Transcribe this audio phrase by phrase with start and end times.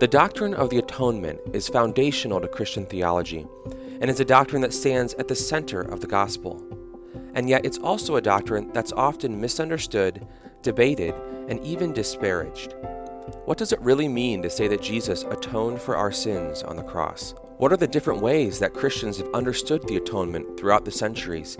[0.00, 3.48] The doctrine of the atonement is foundational to Christian theology
[4.00, 6.62] and is a doctrine that stands at the center of the gospel.
[7.34, 10.24] And yet, it's also a doctrine that's often misunderstood,
[10.62, 11.16] debated,
[11.48, 12.76] and even disparaged.
[13.44, 16.84] What does it really mean to say that Jesus atoned for our sins on the
[16.84, 17.34] cross?
[17.56, 21.56] What are the different ways that Christians have understood the atonement throughout the centuries?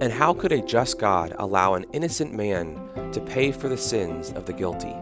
[0.00, 2.80] And how could a just God allow an innocent man
[3.12, 4.96] to pay for the sins of the guilty?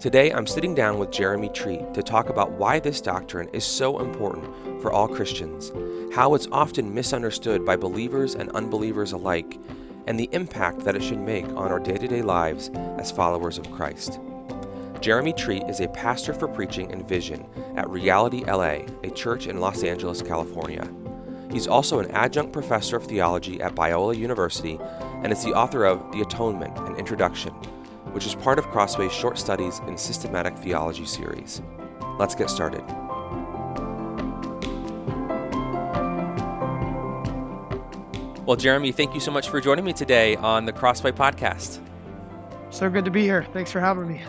[0.00, 3.98] Today, I'm sitting down with Jeremy Treat to talk about why this doctrine is so
[3.98, 4.46] important
[4.80, 5.72] for all Christians,
[6.14, 9.58] how it's often misunderstood by believers and unbelievers alike,
[10.06, 13.58] and the impact that it should make on our day to day lives as followers
[13.58, 14.20] of Christ.
[15.00, 19.58] Jeremy Treat is a pastor for preaching and vision at Reality LA, a church in
[19.58, 20.88] Los Angeles, California.
[21.50, 24.78] He's also an adjunct professor of theology at Biola University
[25.24, 27.52] and is the author of The Atonement An Introduction,
[28.12, 31.62] which is part of Crossway's Short Studies in Systematic Theology series.
[32.18, 32.84] Let's get started.
[38.46, 41.80] Well, Jeremy, thank you so much for joining me today on the Crossway podcast.
[42.70, 43.46] So good to be here.
[43.52, 44.22] Thanks for having me.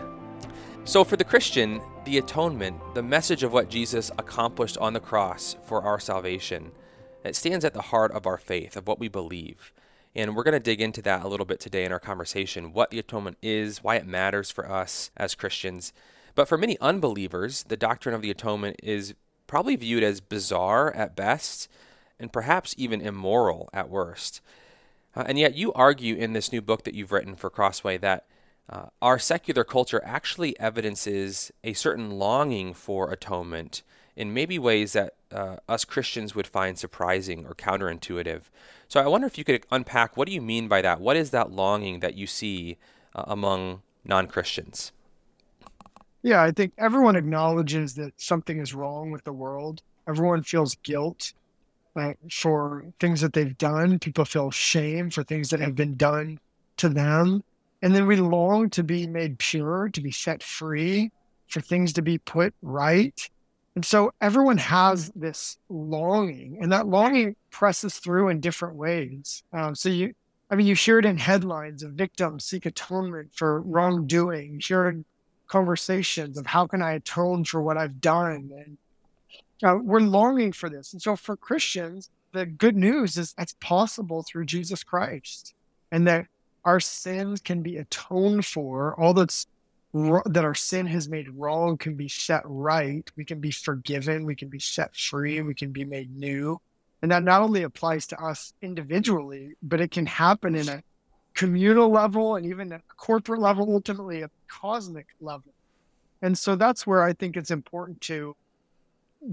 [0.84, 5.56] So, for the Christian, the atonement, the message of what Jesus accomplished on the cross
[5.62, 6.72] for our salvation,
[7.24, 9.72] it stands at the heart of our faith, of what we believe.
[10.14, 12.90] And we're going to dig into that a little bit today in our conversation what
[12.90, 15.92] the atonement is, why it matters for us as Christians.
[16.34, 19.14] But for many unbelievers, the doctrine of the atonement is
[19.46, 21.68] probably viewed as bizarre at best
[22.18, 24.40] and perhaps even immoral at worst.
[25.16, 28.26] Uh, and yet, you argue in this new book that you've written for Crossway that
[28.68, 33.82] uh, our secular culture actually evidences a certain longing for atonement
[34.14, 38.42] in maybe ways that uh, us Christians would find surprising or counterintuitive.
[38.88, 41.00] So I wonder if you could unpack what do you mean by that?
[41.00, 42.78] What is that longing that you see
[43.14, 44.92] uh, among non Christians?
[46.22, 49.82] Yeah, I think everyone acknowledges that something is wrong with the world.
[50.06, 51.32] Everyone feels guilt
[51.96, 53.98] uh, for things that they've done.
[53.98, 56.38] People feel shame for things that have been done
[56.76, 57.42] to them.
[57.82, 61.10] And then we long to be made pure, to be set free,
[61.48, 63.28] for things to be put right.
[63.76, 69.42] And so everyone has this longing, and that longing presses through in different ways.
[69.52, 70.12] Um, so you,
[70.50, 74.54] I mean, you hear it in headlines of victims seek atonement for wrongdoing.
[74.54, 75.04] You hear it in
[75.46, 78.78] conversations of how can I atone for what I've done, and
[79.62, 80.92] uh, we're longing for this.
[80.92, 85.54] And so for Christians, the good news is that's possible through Jesus Christ
[85.92, 86.26] and that
[86.64, 88.94] our sins can be atoned for.
[89.00, 89.46] All that's
[89.92, 93.10] that our sin has made wrong can be set right.
[93.16, 94.24] We can be forgiven.
[94.24, 95.40] We can be set free.
[95.40, 96.60] We can be made new.
[97.02, 100.82] And that not only applies to us individually, but it can happen in a
[101.34, 105.52] communal level and even a corporate level, ultimately a cosmic level.
[106.22, 108.36] And so that's where I think it's important to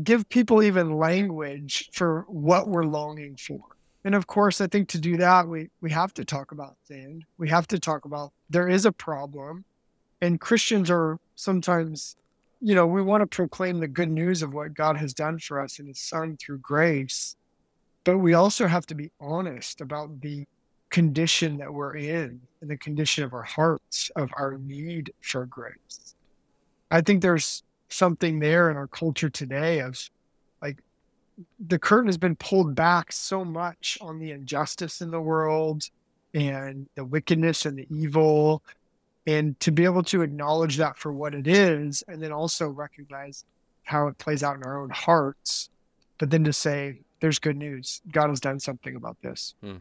[0.04, 3.60] give people even language for what we're longing for.
[4.06, 7.26] And of course, I think to do that, we, we have to talk about sin.
[7.38, 9.66] We have to talk about there is a problem.
[10.22, 12.16] And Christians are sometimes,
[12.62, 15.60] you know, we want to proclaim the good news of what God has done for
[15.60, 17.36] us in His Son through grace.
[18.04, 20.46] But we also have to be honest about the
[20.90, 26.16] condition that we're in and the condition of our hearts, of our need for grace.
[26.90, 30.10] I think there's something there in our culture today of
[30.62, 30.78] like
[31.68, 35.84] the curtain has been pulled back so much on the injustice in the world
[36.34, 38.62] and the wickedness and the evil
[39.28, 43.44] and to be able to acknowledge that for what it is and then also recognize
[43.84, 45.70] how it plays out in our own hearts
[46.18, 49.76] but then to say there's good news god has done something about this hmm.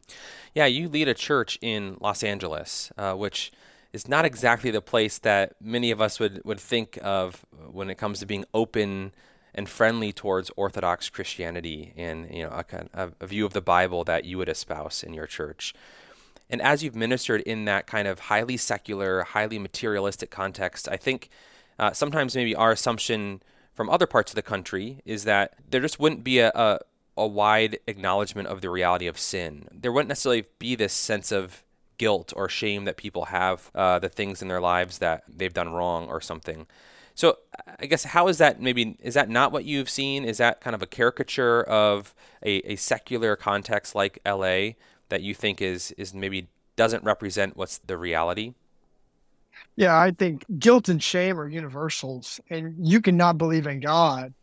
[0.54, 3.52] yeah you lead a church in los angeles uh, which
[3.92, 7.94] is not exactly the place that many of us would, would think of when it
[7.96, 9.10] comes to being open
[9.54, 12.62] and friendly towards Orthodox Christianity and you know
[12.92, 15.72] a, a view of the Bible that you would espouse in your church.
[16.48, 21.28] And as you've ministered in that kind of highly secular, highly materialistic context, I think
[21.78, 23.42] uh, sometimes maybe our assumption
[23.74, 26.78] from other parts of the country is that there just wouldn't be a, a,
[27.16, 29.68] a wide acknowledgement of the reality of sin.
[29.72, 31.62] There wouldn't necessarily be this sense of
[31.98, 35.72] guilt or shame that people have uh, the things in their lives that they've done
[35.72, 36.66] wrong or something.
[37.14, 37.38] So
[37.80, 40.24] I guess how is that maybe is that not what you've seen?
[40.24, 44.72] Is that kind of a caricature of a, a secular context like LA
[45.08, 48.54] that you think is is maybe doesn't represent what's the reality?
[49.76, 54.34] Yeah, I think guilt and shame are universals, and you cannot believe in God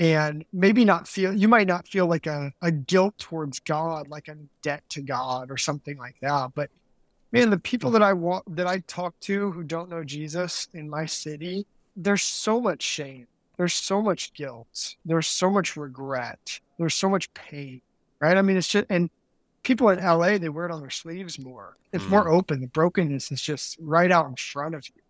[0.00, 4.28] and maybe not feel you might not feel like a, a guilt towards God, like
[4.28, 6.52] a debt to God or something like that.
[6.54, 6.70] But
[7.32, 10.88] man, the people that I want that I talk to who don't know Jesus in
[10.88, 11.66] my city,
[11.96, 13.26] there's so much shame.
[13.56, 14.94] there's so much guilt.
[15.04, 16.60] There's so much regret.
[16.78, 17.82] There's so much pain,
[18.20, 18.36] right?
[18.36, 19.10] I mean, it's just, and
[19.68, 21.76] people in LA, they wear it on their sleeves more.
[21.92, 22.08] It's mm.
[22.08, 22.62] more open.
[22.62, 25.02] The brokenness is just right out in front of you.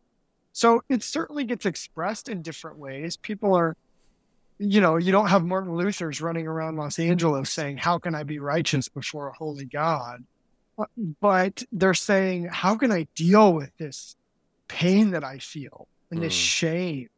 [0.52, 3.16] So it certainly gets expressed in different ways.
[3.16, 3.76] People are,
[4.58, 8.24] you know, you don't have Martin Luther's running around Los Angeles saying, How can I
[8.24, 10.24] be righteous before a holy God?
[11.20, 14.16] But they're saying, How can I deal with this
[14.66, 16.40] pain that I feel and this mm.
[16.40, 17.08] shame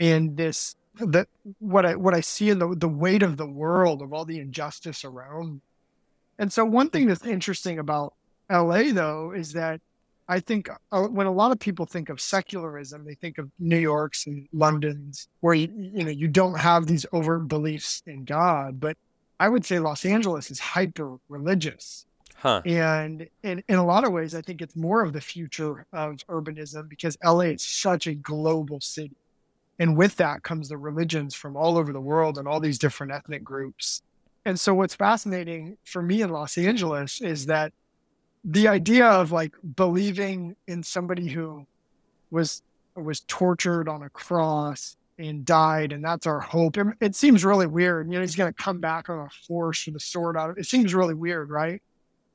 [0.00, 4.00] and this that what I what I see in the the weight of the world
[4.00, 5.60] of all the injustice around.
[6.38, 8.14] And so one thing that's interesting about
[8.50, 9.80] LA though is that
[10.28, 14.26] I think when a lot of people think of secularism, they think of New York's
[14.26, 18.78] and London's, where you you know you don't have these overt beliefs in God.
[18.78, 18.98] But
[19.40, 22.04] I would say Los Angeles is hyper religious,
[22.36, 22.60] huh.
[22.66, 26.16] and in in a lot of ways, I think it's more of the future of
[26.28, 29.16] urbanism because LA is such a global city.
[29.78, 33.12] And with that comes the religions from all over the world and all these different
[33.12, 34.02] ethnic groups.
[34.48, 37.70] And so what's fascinating for me in Los Angeles is that
[38.42, 41.66] the idea of like believing in somebody who
[42.30, 42.62] was
[42.94, 46.78] was tortured on a cross and died and that's our hope.
[47.02, 48.06] It, seems really weird.
[48.06, 50.48] You know he's going to come back on a horse with a sword out.
[50.48, 51.82] Of it seems really weird right?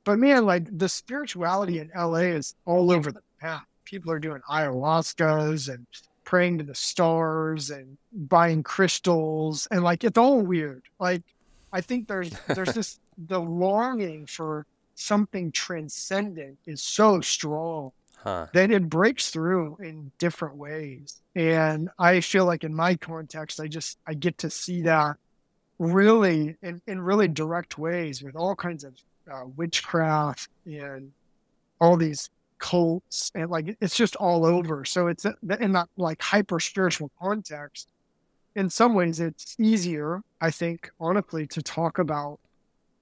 [0.04, 3.66] But man like the spirituality in la is all over the map.
[3.86, 5.88] People are doing ayahuascas and
[6.26, 10.84] praying to the stars and buying crystals and like it's all weird.
[11.00, 11.24] Like
[11.74, 14.66] I think there's there's this the longing for
[14.96, 18.48] something transcendent is so strong huh.
[18.54, 21.22] that it breaks through in different ways.
[21.36, 25.18] And I feel like in my context, I just I get to see that
[25.80, 28.94] really in, in really direct ways with all kinds of
[29.32, 31.12] uh, witchcraft and
[31.82, 32.30] all these
[32.60, 34.86] cults and like it's just all over.
[34.86, 35.26] So it's
[35.60, 37.90] in that like hyper spiritual context.
[38.56, 42.40] In some ways, it's easier, I think, honestly, to talk about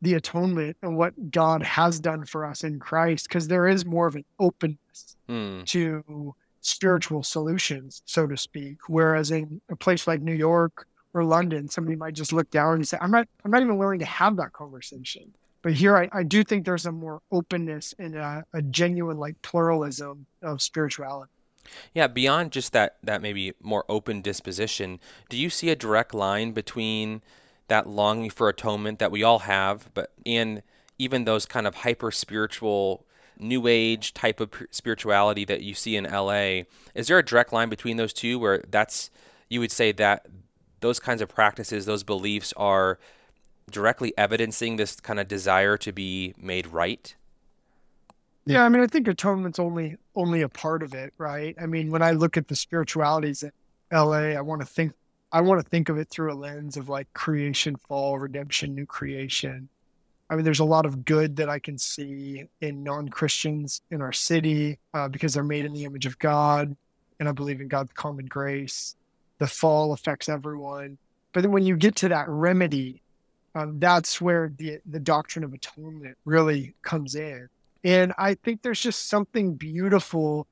[0.02, 4.08] the atonement and what God has done for us in Christ because there is more
[4.08, 5.66] of an openness mm.
[5.68, 8.78] to spiritual solutions, so to speak.
[8.88, 12.88] Whereas in a place like New York or London, somebody might just look down and
[12.88, 16.24] say, "I'm not, I'm not even willing to have that conversation." but here I, I
[16.24, 21.32] do think there's a more openness and a, a genuine like pluralism of spirituality.
[21.94, 25.00] Yeah, beyond just that that maybe more open disposition,
[25.30, 27.22] do you see a direct line between
[27.68, 30.62] that longing for atonement that we all have, but and
[30.98, 33.06] even those kind of hyper spiritual
[33.40, 36.64] new age type of spirituality that you see in LA?
[36.94, 39.10] Is there a direct line between those two where that's
[39.50, 40.28] you would say that
[40.82, 43.00] those kinds of practices, those beliefs are
[43.70, 47.16] directly evidencing this kind of desire to be made right?
[48.46, 51.56] Yeah, I mean, I think atonement's only only a part of it, right?
[51.62, 53.52] I mean, when I look at the spiritualities in
[53.92, 54.94] LA, I want to think
[55.32, 58.86] I want to think of it through a lens of like creation, fall, redemption, new
[58.86, 59.70] creation.
[60.30, 64.02] I mean, there's a lot of good that I can see in non Christians in
[64.02, 66.76] our city uh, because they're made in the image of God,
[67.20, 68.96] and I believe in God's common grace.
[69.38, 70.98] The fall affects everyone,
[71.34, 73.02] but then when you get to that remedy,
[73.56, 77.48] um, that's where the the doctrine of atonement really comes in.
[77.84, 80.48] And I think there's just something beautiful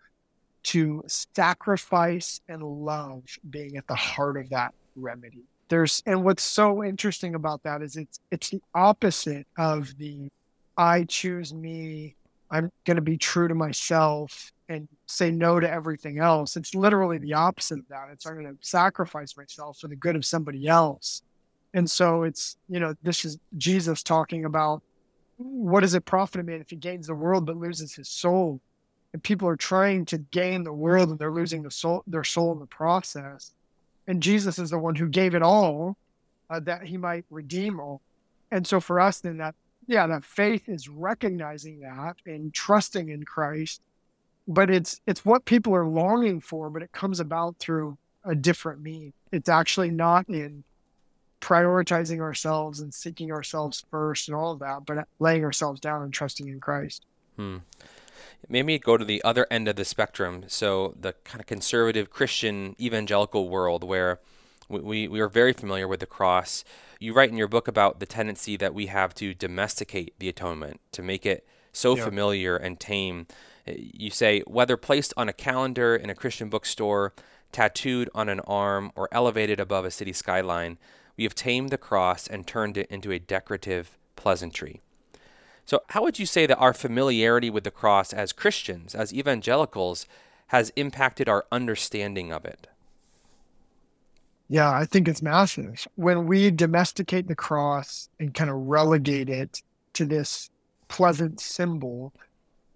[0.63, 5.43] to sacrifice and love being at the heart of that remedy.
[5.69, 10.29] There's and what's so interesting about that is it's it's the opposite of the
[10.77, 12.15] I choose me,
[12.49, 16.55] I'm going to be true to myself and say no to everything else.
[16.55, 18.07] It's literally the opposite of that.
[18.11, 21.21] It's I'm going to sacrifice myself for the good of somebody else.
[21.73, 24.81] And so it's, you know, this is Jesus talking about
[25.39, 28.59] what does it profit a man if he gains the world but loses his soul?
[29.13, 32.51] And people are trying to gain the world and they're losing the soul, their soul
[32.51, 33.53] in the process.
[34.05, 35.97] And Jesus is the one who gave it all
[36.49, 38.01] uh, that he might redeem all.
[38.51, 39.55] And so for us, then that,
[39.87, 43.81] yeah, that faith is recognizing that and trusting in Christ.
[44.47, 48.81] But it's it's what people are longing for, but it comes about through a different
[48.81, 49.13] means.
[49.31, 50.63] It's actually not in
[51.41, 56.13] prioritizing ourselves and seeking ourselves first and all of that, but laying ourselves down and
[56.13, 57.05] trusting in Christ.
[57.37, 57.57] Hmm.
[58.47, 60.45] Maybe go to the other end of the spectrum.
[60.47, 64.19] So the kind of conservative Christian evangelical world where
[64.69, 66.63] we, we are very familiar with the cross.
[66.99, 70.79] You write in your book about the tendency that we have to domesticate the atonement,
[70.91, 72.03] to make it so yeah.
[72.03, 73.27] familiar and tame.
[73.65, 77.13] You say, whether placed on a calendar in a Christian bookstore,
[77.51, 80.77] tattooed on an arm, or elevated above a city skyline,
[81.19, 84.79] we have tamed the cross and turned it into a decorative pleasantry.
[85.65, 90.05] So, how would you say that our familiarity with the cross as Christians, as evangelicals,
[90.47, 92.67] has impacted our understanding of it?
[94.47, 95.85] Yeah, I think it's massive.
[95.95, 99.61] When we domesticate the cross and kind of relegate it
[99.95, 100.49] to this
[100.87, 102.13] pleasant symbol,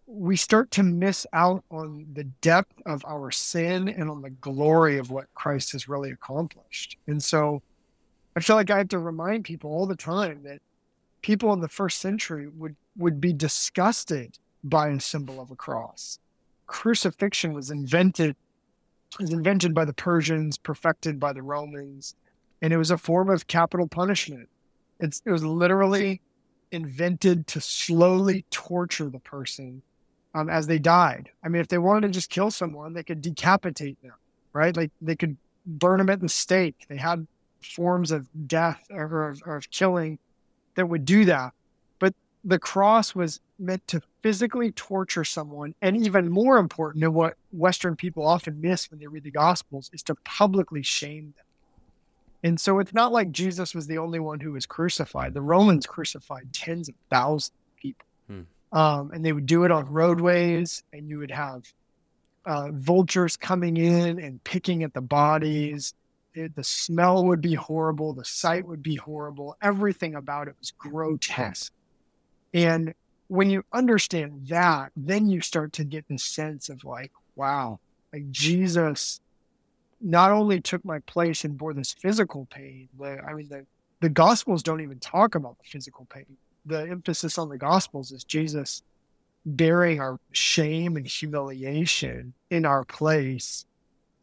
[0.05, 4.97] we start to miss out on the depth of our sin and on the glory
[4.97, 6.97] of what Christ has really accomplished.
[7.07, 7.61] And so
[8.35, 10.59] I feel like I have to remind people all the time that
[11.21, 16.19] people in the first century would, would be disgusted by a symbol of a cross.
[16.67, 18.35] Crucifixion was invented
[19.19, 22.15] was invented by the Persians, perfected by the Romans,
[22.61, 24.49] and it was a form of capital punishment.
[24.99, 26.21] It's, it was literally
[26.71, 29.81] invented to slowly torture the person
[30.33, 31.29] um, as they died.
[31.43, 34.13] I mean, if they wanted to just kill someone, they could decapitate them,
[34.53, 34.75] right?
[34.75, 36.85] Like they could burn them at the stake.
[36.89, 37.27] They had
[37.65, 40.19] forms of death or of, or of killing
[40.75, 41.53] that would do that.
[41.99, 45.75] But the cross was meant to physically torture someone.
[45.81, 49.89] And even more important, and what Western people often miss when they read the Gospels,
[49.93, 51.45] is to publicly shame them.
[52.45, 55.33] And so it's not like Jesus was the only one who was crucified.
[55.33, 58.05] The Romans crucified tens of thousands of people.
[58.27, 58.77] Hmm.
[58.77, 61.63] Um, and they would do it on roadways, and you would have
[62.45, 65.93] uh, vultures coming in and picking at the bodies
[66.35, 70.71] it, the smell would be horrible, the sight would be horrible, everything about it was
[70.71, 71.71] grotesque.
[72.53, 72.93] And
[73.27, 77.79] when you understand that, then you start to get the sense of like, wow,
[78.11, 79.21] like Jesus
[80.01, 83.65] not only took my place and bore this physical pain, but I mean, the,
[84.01, 86.25] the Gospels don't even talk about the physical pain.
[86.65, 88.83] The emphasis on the Gospels is Jesus
[89.45, 93.65] bearing our shame and humiliation in our place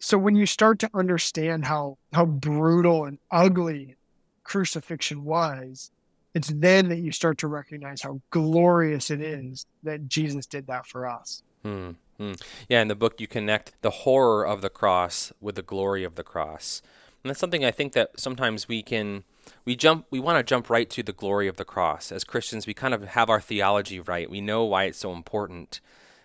[0.00, 3.97] so when you start to understand how how brutal and ugly
[4.42, 5.90] crucifixion was,
[6.35, 10.87] it's then that you start to recognize how glorious it is that Jesus did that
[10.87, 11.42] for us.
[11.62, 11.90] Hmm.
[12.19, 12.33] hmm.
[12.69, 16.14] Yeah, in the book you connect the horror of the cross with the glory of
[16.14, 16.80] the cross.
[17.23, 19.25] And that's something I think that sometimes we can
[19.66, 22.11] we jump we want to jump right to the glory of the cross.
[22.11, 24.30] As Christians, we kind of have our theology right.
[24.30, 25.80] We know why it's so important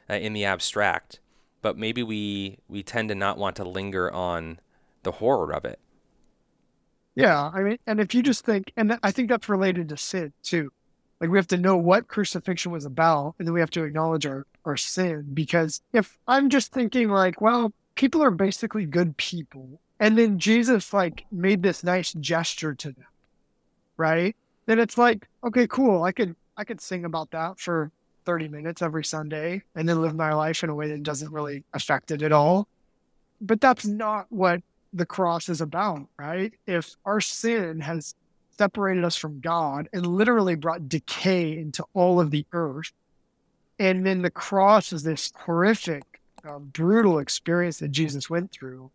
[0.10, 1.20] uh, in the abstract
[1.66, 4.60] but maybe we we tend to not want to linger on
[5.02, 5.80] the horror of it.
[7.16, 10.32] Yeah, I mean, and if you just think, and I think that's related to sin
[10.44, 10.72] too.
[11.20, 14.28] Like we have to know what crucifixion was about, and then we have to acknowledge
[14.28, 15.26] our our sin.
[15.34, 20.94] Because if I'm just thinking like, well, people are basically good people, and then Jesus
[20.94, 23.08] like made this nice gesture to them,
[23.98, 24.36] right?
[24.68, 26.04] Then it's like, okay, cool.
[26.04, 27.92] I could I could sing about that for
[28.26, 31.64] 30 minutes every Sunday and then live my life in a way that doesn't really
[31.74, 32.68] affect it at all.
[33.42, 34.62] But that's not what
[34.94, 36.54] the cross is about, right?
[36.66, 38.16] If our sin has
[38.58, 42.92] separated us from God and literally brought decay into all of the earth,
[43.78, 46.04] and then the cross is this horrific,
[46.48, 48.90] uh, brutal experience that Jesus went through,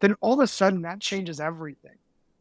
[0.00, 1.96] then all of a sudden that changes everything.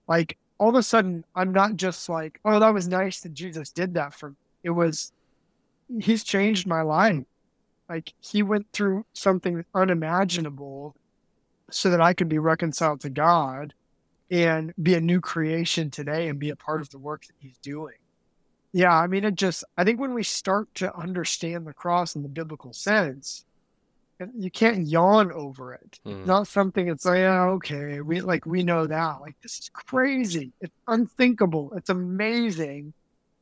[0.07, 3.71] Like all of a sudden, I'm not just like, oh, that was nice that Jesus
[3.71, 4.35] did that for me.
[4.63, 5.11] It was
[6.01, 7.23] he's changed my life.
[7.89, 10.95] Like he went through something unimaginable
[11.69, 13.73] so that I could be reconciled to God
[14.31, 17.57] and be a new creation today and be a part of the work that he's
[17.57, 17.95] doing.
[18.73, 22.23] Yeah, I mean, it just, I think when we start to understand the cross in
[22.23, 23.45] the biblical sense,
[24.35, 25.99] you can't yawn over it.
[26.05, 26.25] Mm.
[26.25, 29.21] Not something it's like, yeah, okay, we like, we know that.
[29.21, 30.51] Like, this is crazy.
[30.59, 31.71] It's unthinkable.
[31.75, 32.93] It's amazing.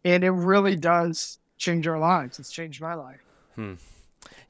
[0.04, 2.40] And it really does change our lives.
[2.40, 3.24] It's changed my life.
[3.56, 3.74] Hmm.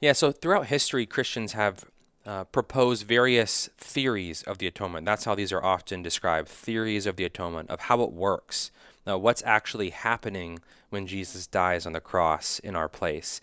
[0.00, 0.12] Yeah.
[0.12, 1.84] So throughout history, Christians have
[2.26, 5.06] uh, proposed various theories of the atonement.
[5.06, 8.70] That's how these are often described: theories of the atonement, of how it works,
[9.04, 13.40] what's actually happening when Jesus dies on the cross in our place.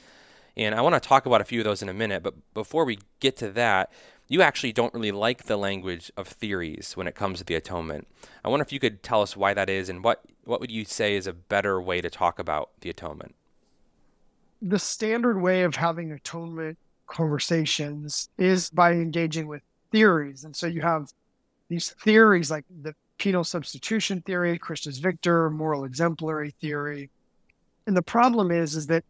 [0.58, 2.24] And I want to talk about a few of those in a minute.
[2.24, 3.92] But before we get to that,
[4.28, 8.08] you actually don't really like the language of theories when it comes to the atonement.
[8.44, 10.86] I wonder if you could tell us why that is, and what what would you
[10.86, 13.36] say is a better way to talk about the atonement?
[14.62, 16.78] The standard way of having atonement
[17.08, 20.44] conversations is by engaging with theories.
[20.44, 21.12] And so you have
[21.68, 27.10] these theories like the penal substitution theory, Christus Victor, moral exemplary theory.
[27.88, 29.04] And the problem is, is that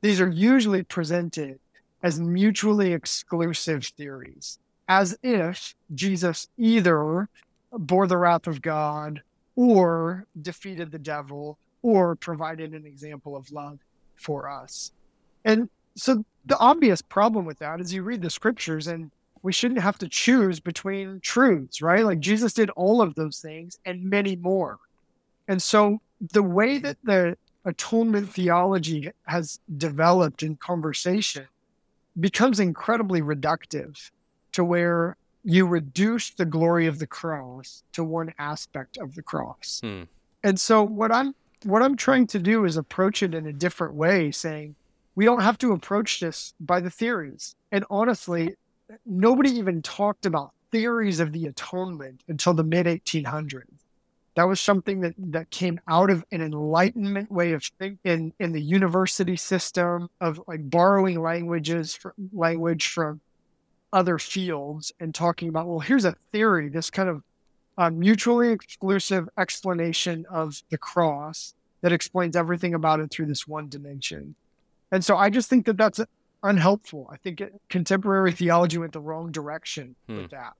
[0.00, 1.58] these are usually presented
[2.02, 7.28] as mutually exclusive theories, as if Jesus either
[7.72, 9.22] bore the wrath of God
[9.56, 13.78] or defeated the devil or provided an example of love
[14.16, 14.92] for us.
[15.44, 19.10] And so the obvious problem with that is you read the scriptures and
[19.42, 22.04] we shouldn't have to choose between truths, right?
[22.04, 24.78] Like Jesus did all of those things and many more.
[25.48, 26.00] And so
[26.32, 31.46] the way that the atonement theology has developed in conversation
[32.18, 34.10] becomes incredibly reductive
[34.52, 39.80] to where you reduce the glory of the cross to one aspect of the cross.
[39.82, 40.04] Hmm.
[40.42, 43.94] And so what I'm what I'm trying to do is approach it in a different
[43.94, 44.74] way, saying
[45.14, 47.56] we don't have to approach this by the theories.
[47.72, 48.54] And honestly,
[49.04, 53.64] nobody even talked about theories of the atonement until the mid 1800s.
[54.34, 58.52] That was something that, that came out of an enlightenment way of thinking in, in
[58.52, 63.22] the university system of like borrowing languages from language from
[63.94, 67.22] other fields and talking about, well, here's a theory, this kind of
[67.78, 73.68] uh, mutually exclusive explanation of the cross that explains everything about it through this one
[73.68, 74.34] dimension.
[74.90, 76.00] And so I just think that that's
[76.42, 77.08] unhelpful.
[77.12, 80.22] I think it, contemporary theology went the wrong direction hmm.
[80.22, 80.54] with that.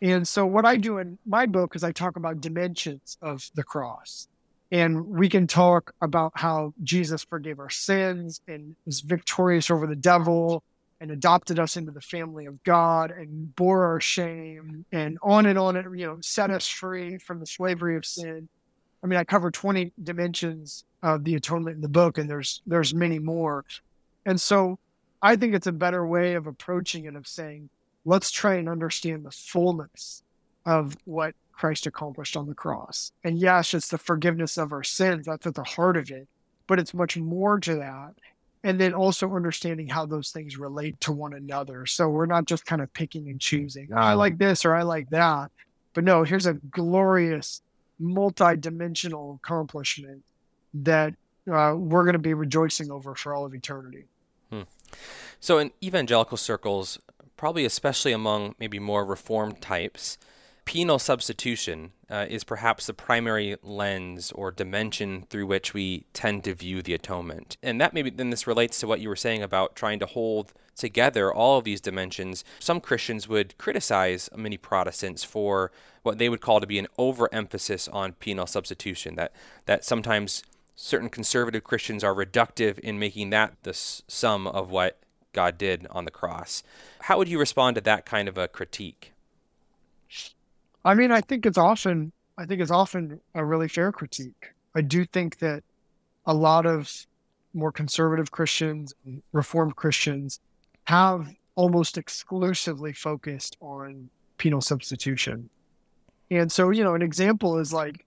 [0.00, 3.64] And so what I do in my book is I talk about dimensions of the
[3.64, 4.28] cross.
[4.70, 9.96] And we can talk about how Jesus forgave our sins and was victorious over the
[9.96, 10.62] devil
[11.00, 15.58] and adopted us into the family of God and bore our shame and on and
[15.58, 18.48] on and you know set us free from the slavery of sin.
[19.02, 22.94] I mean, I cover 20 dimensions of the atonement in the book and there's there's
[22.94, 23.64] many more.
[24.26, 24.78] And so
[25.22, 27.70] I think it's a better way of approaching it of saying,
[28.04, 30.22] let's try and understand the fullness
[30.66, 33.12] of what Christ accomplished on the cross.
[33.24, 35.26] And yes, it's the forgiveness of our sins.
[35.26, 36.28] That's at the heart of it.
[36.66, 38.14] But it's much more to that.
[38.64, 41.86] And then also understanding how those things relate to one another.
[41.86, 44.82] So we're not just kind of picking and choosing, oh, I like this or I
[44.82, 45.50] like that.
[45.94, 47.62] But no, here's a glorious,
[47.98, 50.22] multi dimensional accomplishment
[50.74, 51.14] that
[51.50, 54.04] uh, we're going to be rejoicing over for all of eternity.
[54.50, 54.62] Hmm.
[55.40, 56.98] So, in evangelical circles,
[57.36, 60.18] probably especially among maybe more reformed types,
[60.68, 66.52] penal substitution uh, is perhaps the primary lens or dimension through which we tend to
[66.52, 67.56] view the atonement.
[67.62, 70.52] And that maybe then this relates to what you were saying about trying to hold
[70.76, 72.44] together all of these dimensions.
[72.58, 75.72] Some Christians would criticize many Protestants for
[76.02, 79.32] what they would call to be an overemphasis on penal substitution, that,
[79.64, 80.42] that sometimes
[80.76, 84.98] certain conservative Christians are reductive in making that the sum of what
[85.32, 86.62] God did on the cross.
[87.00, 89.14] How would you respond to that kind of a critique?
[90.84, 94.52] I mean, I think it's often I think it's often a really fair critique.
[94.74, 95.64] I do think that
[96.24, 97.06] a lot of
[97.52, 98.94] more conservative Christians,
[99.32, 100.38] reformed Christians
[100.84, 105.50] have almost exclusively focused on penal substitution.
[106.30, 108.04] And so, you know, an example is like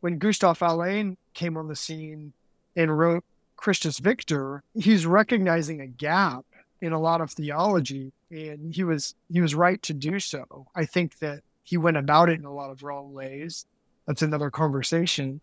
[0.00, 2.32] when Gustaf Aulén came on the scene
[2.74, 3.22] and wrote
[3.56, 6.44] Christus Victor, he's recognizing a gap
[6.80, 10.66] in a lot of theology, and he was he was right to do so.
[10.74, 13.66] I think that he went about it in a lot of wrong ways.
[14.06, 15.40] That's another conversation.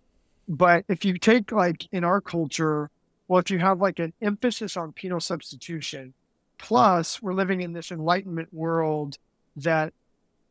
[0.47, 2.89] But if you take like in our culture,
[3.27, 6.13] well, if you have like an emphasis on penal substitution,
[6.57, 9.17] plus we're living in this enlightenment world
[9.57, 9.93] that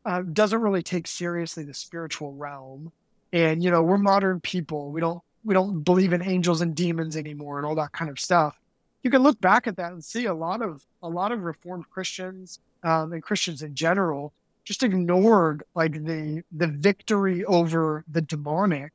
[0.05, 2.91] uh, doesn't really take seriously the spiritual realm,
[3.33, 4.91] and you know we're modern people.
[4.91, 8.19] We don't we don't believe in angels and demons anymore and all that kind of
[8.19, 8.57] stuff
[9.03, 11.89] you can look back at that and see a lot of a lot of reformed
[11.89, 14.33] christians um, and christians in general
[14.67, 18.91] just ignored like the the victory over the demonic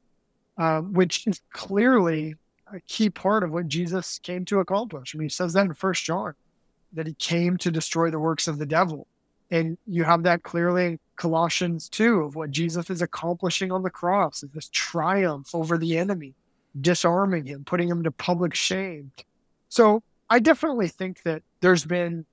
[0.58, 2.34] uh, which is clearly
[2.72, 5.14] a key part of what jesus came to accomplish.
[5.14, 6.34] I mean he says that in first john
[6.92, 9.06] that he came to destroy the works of the devil.
[9.50, 13.90] And you have that clearly in colossians 2 of what jesus is accomplishing on the
[13.90, 16.34] cross is this triumph over the enemy
[16.78, 19.10] disarming him putting him to public shame.
[19.70, 22.26] So I definitely think that there's been,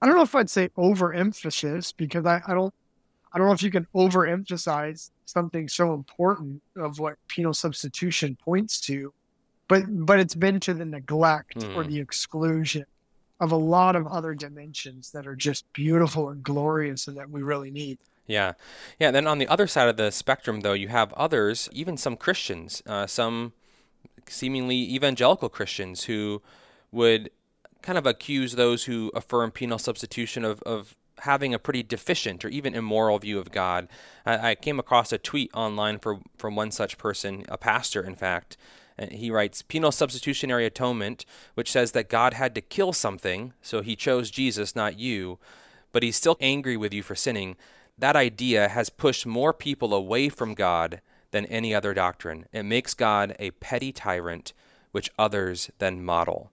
[0.00, 2.72] I don't know if I'd say overemphasis because I, I don't,
[3.32, 8.80] I don't know if you can overemphasize something so important of what penal substitution points
[8.82, 9.12] to,
[9.68, 11.76] but but it's been to the neglect mm.
[11.76, 11.90] or hmm.
[11.90, 12.84] the exclusion
[13.40, 17.42] of a lot of other dimensions that are just beautiful and glorious and that we
[17.42, 17.98] really need.
[18.26, 18.52] Yeah.
[18.98, 19.10] Yeah.
[19.10, 22.82] Then on the other side of the spectrum, though, you have others, even some Christians,
[22.86, 23.54] uh, some
[24.28, 26.42] seemingly evangelical Christians who
[26.92, 27.30] would
[27.82, 32.48] kind of accuse those who affirm penal substitution of, of having a pretty deficient or
[32.48, 33.88] even immoral view of God.
[34.24, 38.16] I, I came across a tweet online for, from one such person, a pastor, in
[38.16, 38.56] fact.
[38.98, 43.82] Uh, he writes Penal substitutionary atonement, which says that God had to kill something, so
[43.82, 45.38] he chose Jesus, not you,
[45.92, 47.56] but he's still angry with you for sinning.
[47.98, 51.00] That idea has pushed more people away from God
[51.32, 52.46] than any other doctrine.
[52.52, 54.52] It makes God a petty tyrant,
[54.90, 56.50] which others then model.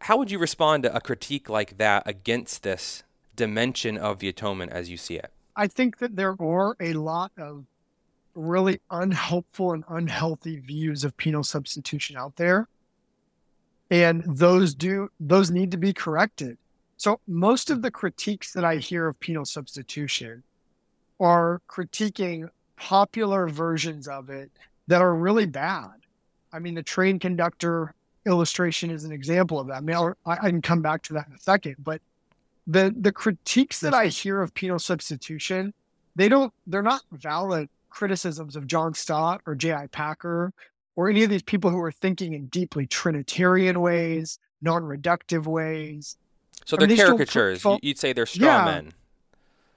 [0.00, 3.02] How would you respond to a critique like that against this
[3.36, 5.32] dimension of the atonement as you see it?
[5.56, 7.64] I think that there are a lot of
[8.34, 12.68] really unhelpful and unhealthy views of penal substitution out there.
[13.90, 16.56] And those do those need to be corrected.
[16.96, 20.42] So most of the critiques that I hear of penal substitution
[21.20, 24.50] are critiquing popular versions of it
[24.86, 25.90] that are really bad.
[26.52, 27.94] I mean, the train conductor
[28.26, 29.76] illustration is an example of that.
[29.76, 32.00] I mean, I'll, I can come back to that in a second, but
[32.66, 35.74] the the critiques that I hear of penal substitution,
[36.14, 39.88] they don't they're not valid criticisms of John Stott or J.I.
[39.88, 40.52] Packer
[40.96, 46.16] or any of these people who are thinking in deeply Trinitarian ways, non-reductive ways.
[46.64, 47.64] So they're mean, caricatures.
[47.82, 48.64] You'd say they're straw yeah.
[48.64, 48.92] men.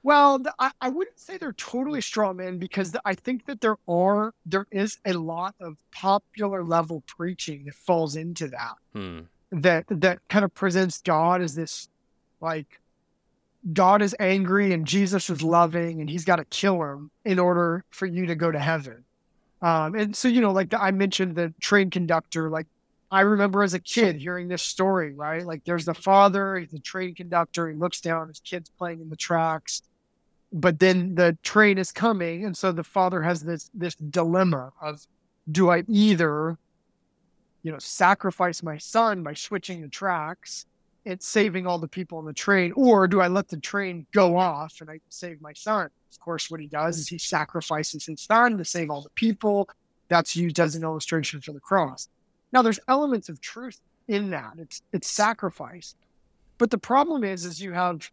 [0.05, 4.35] Well, I, I wouldn't say they're totally straw men because I think that there are
[4.45, 8.75] there is a lot of popular level preaching that falls into that.
[8.93, 9.19] Hmm.
[9.51, 11.89] That that kind of presents God as this
[12.39, 12.79] like
[13.73, 17.83] God is angry and Jesus is loving and he's got to kill him in order
[17.89, 19.05] for you to go to heaven.
[19.63, 22.67] Um, and so, you know, like I mentioned the train conductor, like
[23.09, 25.43] I remember as a kid hearing this story, right?
[25.43, 29.09] Like there's the father, he's a train conductor, he looks down, his kid's playing in
[29.09, 29.81] the tracks,
[30.55, 32.45] but then the train is coming.
[32.45, 35.05] And so the father has this this dilemma of
[35.51, 36.57] do I either,
[37.61, 40.65] you know, sacrifice my son by switching the tracks
[41.05, 44.37] and saving all the people on the train, or do I let the train go
[44.37, 45.89] off and I save my son?
[46.11, 49.69] Of course, what he does is he sacrifices his son to save all the people.
[50.07, 52.07] That's used as an illustration for the cross.
[52.53, 54.53] Now, there's elements of truth in that.
[54.57, 55.95] It's it's sacrifice,
[56.57, 58.09] but the problem is, is you have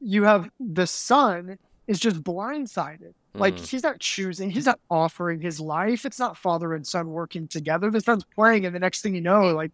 [0.00, 3.14] you have the son is just blindsided.
[3.34, 3.66] Like mm.
[3.66, 6.04] he's not choosing, he's not offering his life.
[6.04, 7.90] It's not father and son working together.
[7.90, 9.72] The son's playing, and the next thing you know, like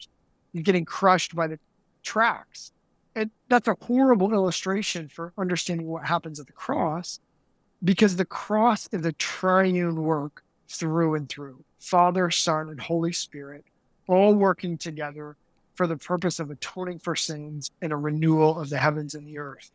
[0.52, 1.58] you're getting crushed by the
[2.02, 2.72] tracks.
[3.14, 7.20] And that's a horrible illustration for understanding what happens at the cross
[7.84, 13.64] because the cross is a triune work through and through Father, Son, and Holy Spirit,
[14.06, 15.36] all working together
[15.74, 19.38] for the purpose of atoning for sins and a renewal of the heavens and the
[19.38, 19.70] earth.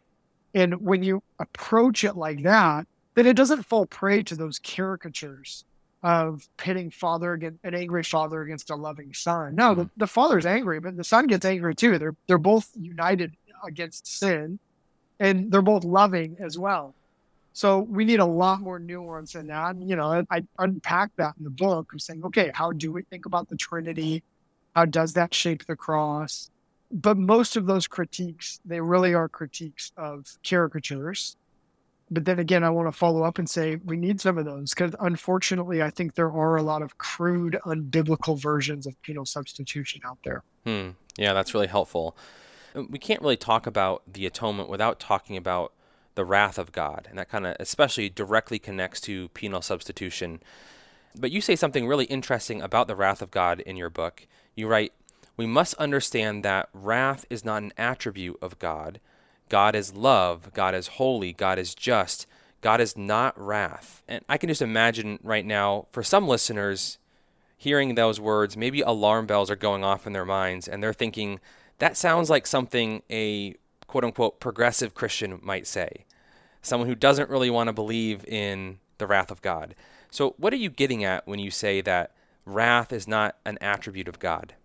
[0.57, 5.65] And when you approach it like that, then it doesn't fall prey to those caricatures
[6.01, 9.53] of pitting father against an angry father against a loving son.
[9.53, 9.99] No, the, mm-hmm.
[9.99, 11.99] the father's angry, but the son gets angry too.
[11.99, 14.57] They're they're both united against sin,
[15.19, 16.95] and they're both loving as well.
[17.53, 19.75] So we need a lot more nuance in that.
[19.75, 22.91] And, you know, I, I unpack that in the book of saying, okay, how do
[22.91, 24.23] we think about the Trinity?
[24.75, 26.49] How does that shape the cross?
[26.89, 31.35] But most of those critiques, they really are critiques of caricatures
[32.09, 34.69] but then again, I want to follow up and say we need some of those
[34.73, 40.01] because unfortunately, I think there are a lot of crude, unbiblical versions of penal substitution
[40.05, 40.43] out there.
[40.65, 40.91] Hmm.
[41.17, 42.15] Yeah, that's really helpful.
[42.73, 45.73] We can't really talk about the atonement without talking about
[46.15, 50.41] the wrath of God, and that kind of especially directly connects to penal substitution.
[51.19, 54.27] But you say something really interesting about the wrath of God in your book.
[54.55, 54.93] You write,
[55.37, 58.99] We must understand that wrath is not an attribute of God
[59.49, 62.27] God is love, God is holy, God is just,
[62.61, 64.03] God is not wrath.
[64.07, 66.97] And I can just imagine right now, for some listeners,
[67.57, 71.39] hearing those words, maybe alarm bells are going off in their minds and they're thinking,
[71.79, 73.55] that sounds like something a
[73.87, 76.05] quote unquote progressive Christian might say.
[76.61, 79.75] Someone who doesn't really want to believe in the wrath of God.
[80.09, 82.11] So, what are you getting at when you say that
[82.45, 84.55] wrath is not an attribute of God?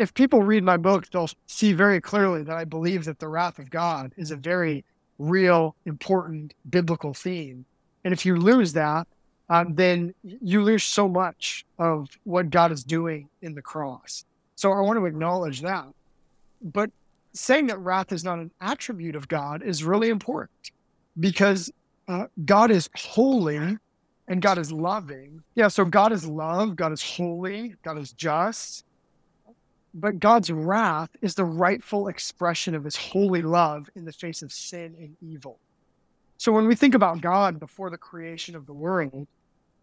[0.00, 3.58] If people read my book, they'll see very clearly that I believe that the wrath
[3.58, 4.82] of God is a very
[5.18, 7.66] real, important biblical theme.
[8.02, 9.06] And if you lose that,
[9.50, 14.24] um, then you lose so much of what God is doing in the cross.
[14.56, 15.86] So I want to acknowledge that.
[16.62, 16.90] But
[17.34, 20.70] saying that wrath is not an attribute of God is really important
[21.18, 21.70] because
[22.08, 23.76] uh, God is holy
[24.28, 25.42] and God is loving.
[25.56, 28.84] Yeah, so God is love, God is holy, God is just.
[29.92, 34.52] But God's wrath is the rightful expression of his holy love in the face of
[34.52, 35.58] sin and evil.
[36.38, 39.26] So when we think about God before the creation of the world,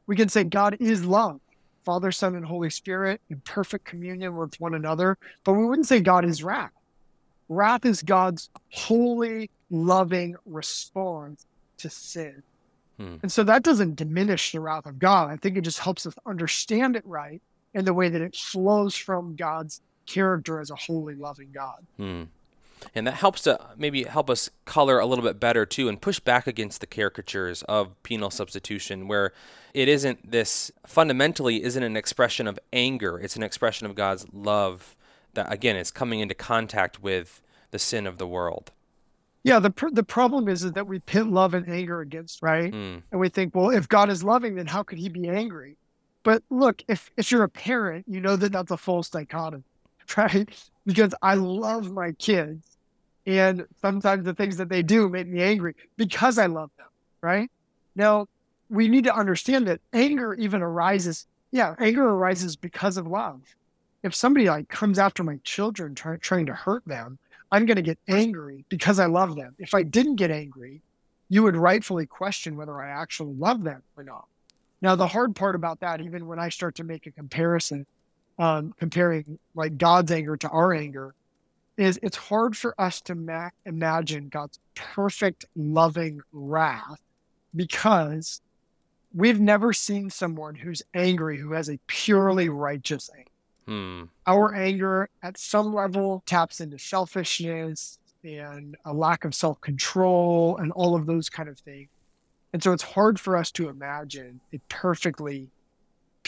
[0.08, 1.39] we can say God is love,
[1.84, 6.00] Father, Son, and Holy Spirit in perfect communion with one another, but we wouldn't say
[6.00, 6.72] God is wrath.
[7.50, 11.46] Wrath is God's holy, loving response
[11.78, 12.41] to sin.
[12.98, 13.15] Hmm.
[13.22, 15.30] And so that doesn't diminish the wrath of God.
[15.30, 17.41] I think it just helps us understand it right
[17.74, 21.86] in the way that it flows from God's character as a holy, loving God.
[21.98, 22.24] Hmm.
[22.93, 26.20] And that helps to maybe help us color a little bit better too and push
[26.20, 29.34] back against the caricatures of penal substitution where
[29.74, 34.96] it isn't this fundamentally isn't an expression of anger, it's an expression of God's love
[35.34, 37.41] that again is coming into contact with
[37.72, 38.72] the sin of the world.
[39.43, 42.72] Yeah, the pr- the problem is, is that we pit love and anger against, right?
[42.72, 43.02] Mm.
[43.12, 45.78] And we think, well, if God is loving, then how could he be angry?
[46.24, 49.63] But look, if if you're a parent, you know that that's a false dichotomy.
[50.15, 50.48] Right?
[50.86, 52.65] Because I love my kids
[53.28, 56.88] And sometimes the things that they do make me angry because I love them,
[57.24, 57.52] right?
[57.96, 58.28] Now,
[58.70, 61.28] we need to understand that anger even arises.
[61.52, 63.41] Yeah, anger arises because of love.
[64.04, 67.20] If somebody like comes after my children try, trying to hurt them,
[67.52, 69.56] I'm going to get angry because I love them.
[69.60, 70.84] If I didn't get angry,
[71.30, 74.26] you would rightfully question whether I actually love them or not.
[74.82, 77.86] Now, the hard part about that, even when I start to make a comparison,
[78.39, 81.13] um, comparing like God's anger to our anger,
[81.78, 87.00] is it's hard for us to ma- imagine God's perfect, loving wrath
[87.56, 88.41] because
[89.13, 93.32] we've never seen someone who's angry who has a purely righteous anger.
[93.67, 94.04] Hmm.
[94.26, 100.71] Our anger at some level taps into selfishness and a lack of self control and
[100.71, 101.89] all of those kind of things.
[102.54, 105.50] And so it's hard for us to imagine a perfectly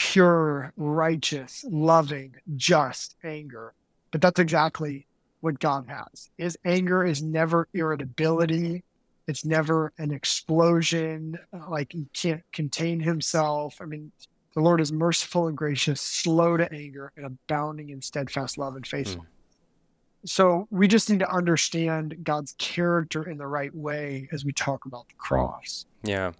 [0.00, 3.74] pure, righteous, loving, just anger.
[4.10, 5.06] But that's exactly
[5.42, 6.30] what God has.
[6.38, 8.82] His anger is never irritability.
[9.28, 13.76] It's never an explosion, like he can't contain himself.
[13.82, 14.10] I mean,
[14.54, 18.86] the Lord is merciful and gracious, slow to anger, and abounding in steadfast love and
[18.86, 19.28] faithfulness.
[19.28, 20.28] Mm.
[20.28, 24.86] So we just need to understand God's character in the right way as we talk
[24.86, 25.84] about the cross.
[26.02, 26.32] Yeah.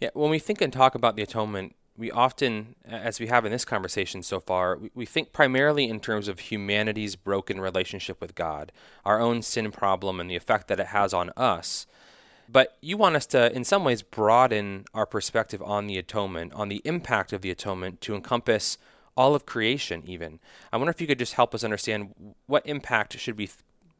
[0.00, 0.10] Yeah.
[0.14, 3.64] When we think and talk about the atonement, we often, as we have in this
[3.64, 8.70] conversation so far, we, we think primarily in terms of humanity's broken relationship with God,
[9.04, 11.86] our own sin problem, and the effect that it has on us.
[12.48, 16.68] But you want us to, in some ways, broaden our perspective on the atonement, on
[16.68, 18.78] the impact of the atonement to encompass
[19.16, 20.38] all of creation, even.
[20.72, 22.14] I wonder if you could just help us understand
[22.46, 23.50] what impact should we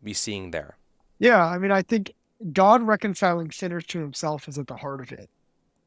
[0.02, 0.76] be seeing there?
[1.18, 2.14] Yeah, I mean, I think
[2.52, 5.28] God reconciling sinners to himself is at the heart of it.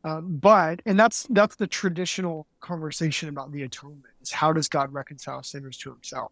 [0.04, 4.92] Um, but and that's that's the traditional conversation about the atonement is how does God
[4.92, 6.32] reconcile sinners to Himself?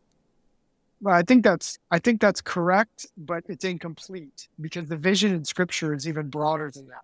[1.01, 5.45] But I think that's I think that's correct, but it's incomplete because the vision in
[5.45, 7.03] Scripture is even broader than that.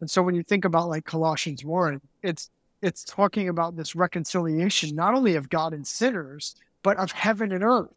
[0.00, 2.50] And so when you think about like Colossians one, it's
[2.80, 7.64] it's talking about this reconciliation not only of God and sinners, but of heaven and
[7.64, 7.94] earth.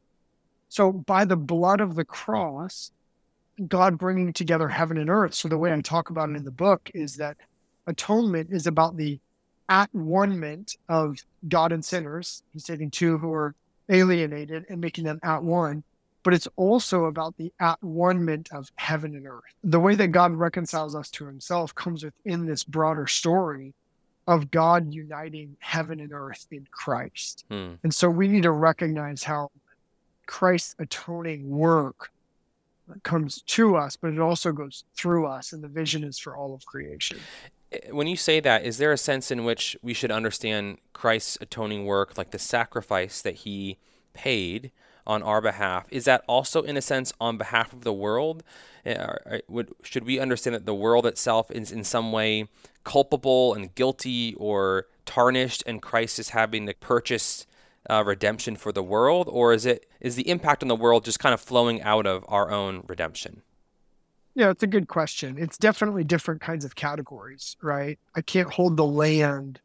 [0.69, 2.91] So by the blood of the cross,
[3.67, 5.33] God bringing together heaven and earth.
[5.33, 7.37] So the way I talk about it in the book is that
[7.87, 9.19] atonement is about the
[9.69, 12.43] at one-ment of God and sinners.
[12.53, 13.55] He's taking two who are
[13.89, 15.83] alienated and making them at one.
[16.23, 19.43] But it's also about the at one-ment of heaven and earth.
[19.63, 23.73] The way that God reconciles us to himself comes within this broader story
[24.27, 27.45] of God uniting heaven and earth in Christ.
[27.49, 27.75] Hmm.
[27.83, 29.51] And so we need to recognize how
[30.25, 32.11] Christ's atoning work
[33.03, 36.53] comes to us, but it also goes through us, and the vision is for all
[36.53, 37.19] of creation
[37.91, 41.85] when you say that, is there a sense in which we should understand Christ's atoning
[41.85, 43.77] work, like the sacrifice that he
[44.13, 44.71] paid
[45.05, 45.85] on our behalf?
[45.89, 48.43] Is that also, in a sense, on behalf of the world?
[48.85, 49.39] Eh,
[49.83, 52.47] should we understand that the world itself is in some way
[52.83, 57.45] culpable and guilty or tarnished, and Christ is having to purchase
[57.89, 61.19] uh, redemption for the world, or is it is the impact on the world just
[61.19, 63.41] kind of flowing out of our own redemption?
[64.37, 65.35] Yeah, it's a good question.
[65.39, 67.97] It's definitely different kinds of categories, right?
[68.15, 69.59] I can't hold the land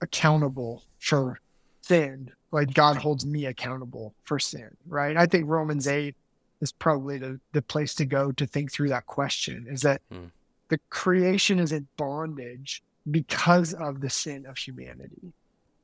[0.00, 1.38] accountable for
[1.82, 5.14] sin like God holds me accountable for sin, right?
[5.14, 6.14] I think Romans 8
[6.62, 10.30] is probably the, the place to go to think through that question is that mm.
[10.68, 15.34] the creation is in bondage because of the sin of humanity.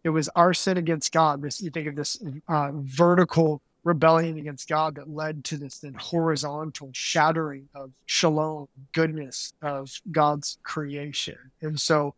[0.02, 1.42] It was our sin against God.
[1.42, 5.94] This you think of this uh, vertical rebellion against God that led to this then
[5.94, 11.38] horizontal shattering of shalom, goodness of God's creation.
[11.62, 12.14] And so,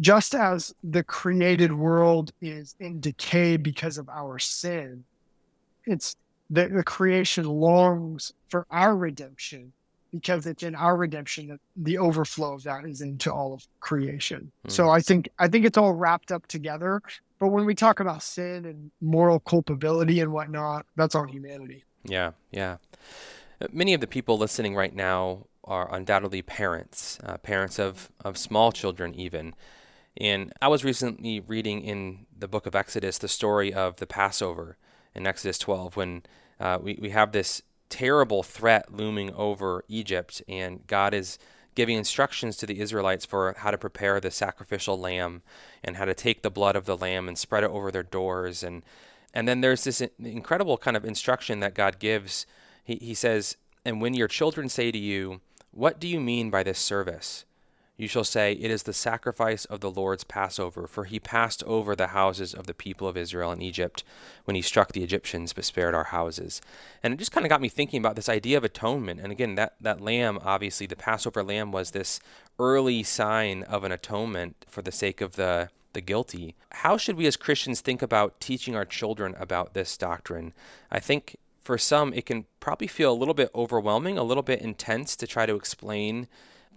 [0.00, 5.04] just as the created world is in decay because of our sin,
[5.84, 6.16] it's
[6.48, 9.72] the, the creation longs for our redemption
[10.12, 14.50] because it's in our redemption that the overflow of that is into all of creation.
[14.66, 14.70] Mm.
[14.70, 17.00] So I think I think it's all wrapped up together.
[17.40, 21.84] But when we talk about sin and moral culpability and whatnot, that's on humanity.
[22.04, 22.76] Yeah, yeah.
[23.60, 28.36] Uh, many of the people listening right now are undoubtedly parents, uh, parents of, of
[28.36, 29.54] small children, even.
[30.18, 34.76] And I was recently reading in the book of Exodus the story of the Passover
[35.14, 36.22] in Exodus 12 when
[36.58, 41.38] uh, we, we have this terrible threat looming over Egypt, and God is
[41.74, 45.42] giving instructions to the Israelites for how to prepare the sacrificial lamb
[45.84, 48.62] and how to take the blood of the lamb and spread it over their doors
[48.62, 48.82] and
[49.32, 52.46] and then there's this incredible kind of instruction that God gives.
[52.82, 56.62] He, he says, And when your children say to you, What do you mean by
[56.62, 57.44] this service?
[58.00, 61.94] You shall say, It is the sacrifice of the Lord's Passover, for he passed over
[61.94, 64.04] the houses of the people of Israel in Egypt
[64.44, 66.60] when he struck the Egyptians but spared our houses.
[67.02, 69.20] And it just kind of got me thinking about this idea of atonement.
[69.20, 72.20] And again, that, that lamb, obviously, the Passover lamb was this
[72.58, 76.54] early sign of an atonement for the sake of the the guilty.
[76.70, 80.52] How should we as Christians think about teaching our children about this doctrine?
[80.90, 84.60] I think for some, it can probably feel a little bit overwhelming, a little bit
[84.60, 86.26] intense to try to explain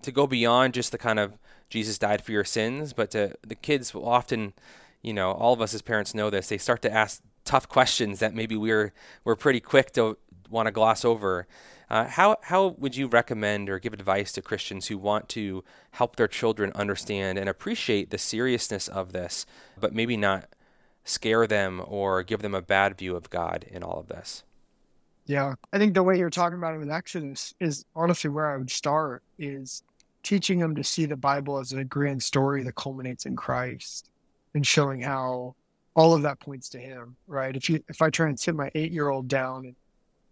[0.04, 1.38] to go beyond just the kind of
[1.70, 4.54] Jesus died for your sins, but to the kids will often,
[5.02, 6.50] you know, all of us as parents know this.
[6.50, 10.18] They start to ask tough questions that maybe we're we're pretty quick to
[10.50, 11.48] want to gloss over.
[11.90, 16.16] Uh, how how would you recommend or give advice to Christians who want to help
[16.16, 19.46] their children understand and appreciate the seriousness of this,
[19.80, 20.48] but maybe not
[21.04, 24.44] scare them or give them a bad view of God in all of this?
[25.26, 28.58] Yeah, I think the way you're talking about it with Exodus is honestly where I
[28.58, 29.84] would start is
[30.24, 34.10] teaching them to see the Bible as a grand story that culminates in Christ
[34.54, 35.56] and showing how
[35.96, 37.56] all of that points to him, right?
[37.56, 39.76] If you if I try and sit my eight year old down and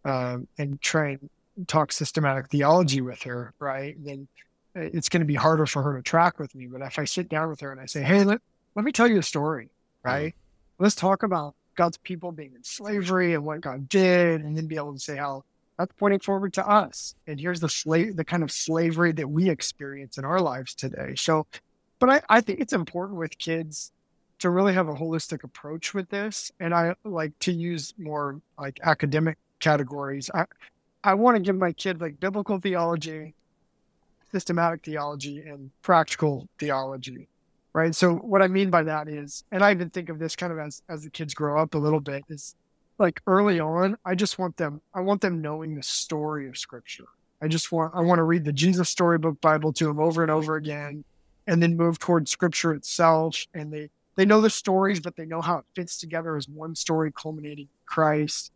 [0.04, 1.30] um, and try and
[1.68, 4.28] talk systematic theology with her, right, then
[4.74, 6.66] it's going to be harder for her to track with me.
[6.66, 8.42] But if I sit down with her and I say, "Hey, let
[8.76, 9.70] let me tell you a story,"
[10.04, 10.34] right?
[10.34, 10.84] Mm-hmm.
[10.84, 14.78] Let's talk about God's people being in slavery and what God did, and then be
[14.78, 15.44] able to say how
[15.82, 17.15] that's pointing forward to us.
[17.28, 21.15] And here's the slave, the kind of slavery that we experience in our lives today.
[21.15, 21.48] So,
[22.00, 23.91] but I, I think it's important with kids
[24.39, 26.52] to really have a holistic approach with this.
[26.60, 30.30] And I like to use more like academic categories.
[30.34, 30.46] I,
[31.04, 33.34] I want to give my kid like biblical theology,
[34.32, 37.28] systematic theology, and practical theology.
[37.74, 37.96] Right.
[37.96, 40.60] So what I mean by that is, and I even think of this kind of
[40.60, 42.54] as as the kids grow up a little bit, is
[43.02, 47.08] like early on, I just want them I want them knowing the story of scripture.
[47.42, 50.32] I just want I want to read the Jesus storybook Bible to them over and
[50.32, 51.04] over again
[51.48, 55.42] and then move towards scripture itself and they they know the stories but they know
[55.42, 58.52] how it fits together as one story culminating in Christ.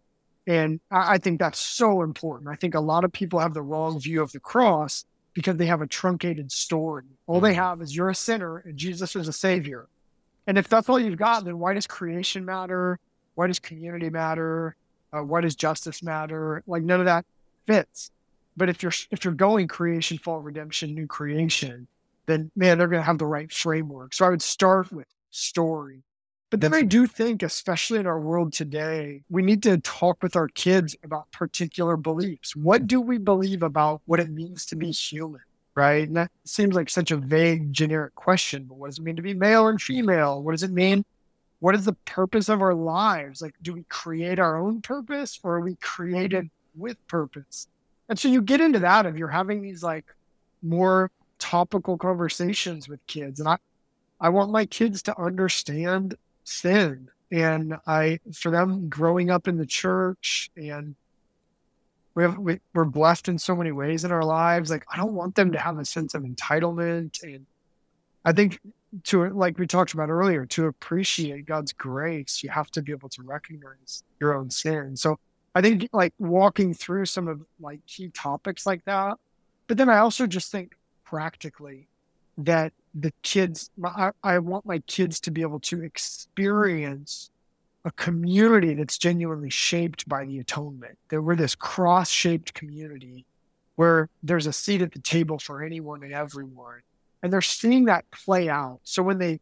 [0.48, 2.50] And I, I think that's so important.
[2.50, 5.04] I think a lot of people have the wrong view of the cross
[5.34, 7.04] because they have a truncated story.
[7.28, 7.60] All they mm-hmm.
[7.60, 9.88] have is you're a sinner and Jesus is a savior.
[10.48, 13.00] And if that's all you've got, then why does creation matter?
[13.36, 14.76] Why does community matter?
[15.14, 16.64] Uh, why does justice matter?
[16.68, 17.26] Like none of that
[17.68, 18.12] fits.
[18.58, 21.88] But if you're if you're going creation, fall, redemption, new creation,
[22.26, 24.14] then man, they're going to have the right framework.
[24.14, 26.02] So I would start with story.
[26.52, 30.36] But then I do think, especially in our world today, we need to talk with
[30.36, 32.56] our kids about particular beliefs.
[32.56, 35.42] What do we believe about what it means to be human?
[35.74, 36.08] Right.
[36.08, 38.64] And that seems like such a vague, generic question.
[38.64, 40.42] But what does it mean to be male and female?
[40.42, 41.04] What does it mean
[41.66, 43.42] what is the purpose of our lives?
[43.42, 47.68] Like, do we create our own purpose or are we created with purpose?
[48.08, 50.06] And so you get into that if you're having these like
[50.62, 53.40] more topical conversations with kids.
[53.40, 53.58] And I,
[54.22, 59.66] I want my kids to understand sin and I, for them growing up in the
[59.66, 60.94] church and
[62.14, 64.70] we have, we, we're blessed in so many ways in our lives.
[64.70, 67.24] Like, I don't want them to have a sense of entitlement.
[67.24, 67.48] And
[68.24, 68.60] I think
[69.04, 73.10] to like we talked about earlier to appreciate god's grace you have to be able
[73.10, 74.96] to recognize your own sin.
[74.96, 75.18] So
[75.54, 79.18] i think like walking through some of like key topics like that
[79.68, 81.88] but then i also just think practically
[82.38, 87.30] that the kids I, I want my kids to be able to experience
[87.86, 93.26] a community that's genuinely shaped by the atonement that we're this cross-shaped community
[93.76, 96.82] where there's a seat at the table for anyone and everyone
[97.26, 98.82] and they're seeing that play out.
[98.84, 99.40] So when they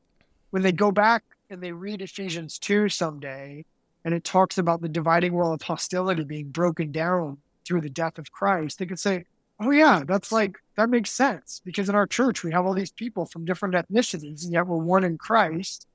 [0.51, 3.65] when they go back and they read Ephesians 2 someday
[4.05, 8.17] and it talks about the dividing wall of hostility being broken down through the death
[8.17, 9.25] of Christ, they could say,
[9.59, 12.93] "Oh yeah, that's like that makes sense because in our church we have all these
[12.93, 15.85] people from different ethnicities and yet we're one in Christ."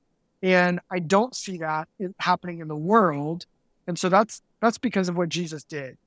[0.43, 1.87] And I don't see that
[2.19, 3.47] happening in the world.
[3.87, 5.97] And so that's that's because of what Jesus did.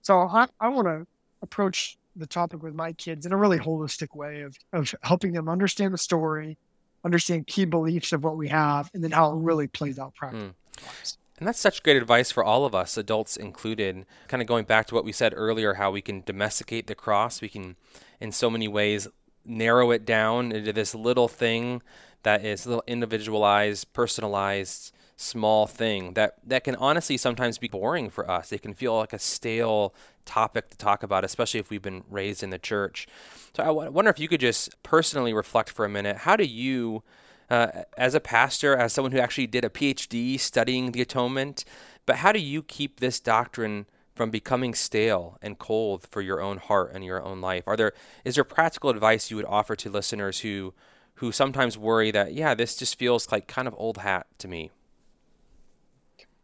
[0.00, 1.06] So I, I want to
[1.42, 5.48] approach the topic with my kids in a really holistic way of, of helping them
[5.48, 6.58] understand the story,
[7.04, 10.48] understand key beliefs of what we have, and then how it really plays out practically.
[10.48, 11.16] Mm.
[11.38, 14.04] And that's such great advice for all of us, adults included.
[14.26, 17.40] Kind of going back to what we said earlier, how we can domesticate the cross.
[17.40, 17.76] We can,
[18.20, 19.06] in so many ways,
[19.44, 21.80] narrow it down into this little thing
[22.24, 28.08] that is a little individualized, personalized, small thing that that can honestly sometimes be boring
[28.08, 28.52] for us.
[28.52, 29.92] It can feel like a stale
[30.28, 33.08] topic to talk about, especially if we've been raised in the church.
[33.56, 36.18] So I w- wonder if you could just personally reflect for a minute.
[36.18, 37.02] How do you,
[37.50, 41.64] uh, as a pastor, as someone who actually did a PhD studying the atonement,
[42.06, 46.58] but how do you keep this doctrine from becoming stale and cold for your own
[46.58, 47.64] heart and your own life?
[47.66, 47.92] Are there
[48.24, 50.74] is there practical advice you would offer to listeners who
[51.16, 54.70] who sometimes worry that yeah, this just feels like kind of old hat to me?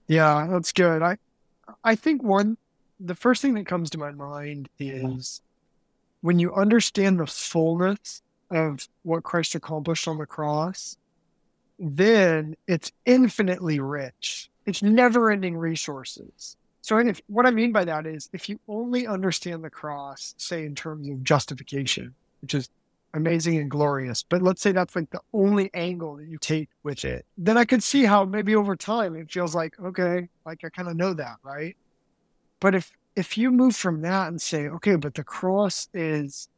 [0.06, 1.02] Yeah, that's good.
[1.02, 1.16] I
[1.84, 2.56] I think one
[3.04, 5.18] the first thing that comes to my mind mm-hmm.
[5.18, 5.42] is
[6.22, 10.96] when you understand the fullness of what Christ accomplished on the cross,
[11.78, 14.50] then it's infinitely rich.
[14.66, 16.56] It's never ending resources.
[16.80, 20.64] So, if, what I mean by that is if you only understand the cross, say
[20.64, 22.68] in terms of justification, which is
[23.14, 27.04] amazing and glorious, but let's say that's like the only angle that you take with
[27.04, 30.68] it, then I could see how maybe over time it feels like, okay, like I
[30.68, 31.76] kind of know that, right?
[32.64, 36.48] But if if you move from that and say, okay, but the cross is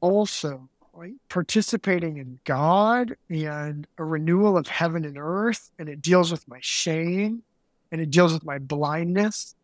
[0.00, 6.32] also right, participating in God and a renewal of heaven and earth, and it deals
[6.32, 7.44] with my shame
[7.92, 9.54] and it deals with my blindness,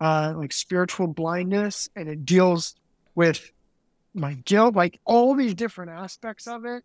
[0.00, 2.74] uh, like spiritual blindness, and it deals
[3.14, 3.52] with
[4.14, 6.82] my guilt, like all these different aspects of it.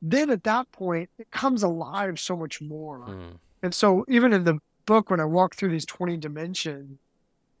[0.00, 3.00] Then at that point, it comes alive so much more.
[3.00, 3.38] Mm.
[3.64, 7.00] And so, even in the book, when I walk through these 20 dimensions,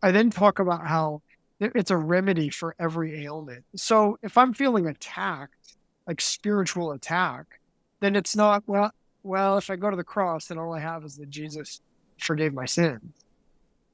[0.06, 1.20] I then talk about how
[1.58, 3.64] it's a remedy for every ailment.
[3.74, 5.74] So if I'm feeling attacked,
[6.06, 7.58] like spiritual attack,
[7.98, 8.92] then it's not well.
[9.24, 11.80] Well, if I go to the cross, then all I have is that Jesus
[12.20, 13.02] forgave my sins.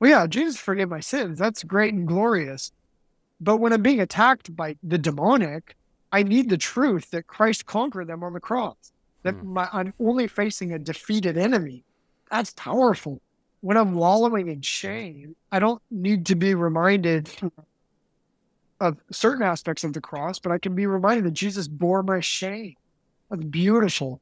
[0.01, 1.39] Well, yeah, Jesus forgave my sins.
[1.39, 2.73] That's great and glorious.
[3.41, 5.77] But when I'm being attacked by the demonic,
[6.13, 8.93] I need the truth that Christ conquered them on the cross.
[9.23, 9.45] That mm.
[9.45, 11.85] my, I'm only facing a defeated enemy.
[12.31, 13.23] That's powerful
[13.63, 17.31] when I'm wallowing in shame, I don't need to be reminded
[18.81, 22.21] of certain aspects of the cross, but I can be reminded that Jesus bore my
[22.21, 22.75] shame.
[23.31, 24.21] That's beautiful.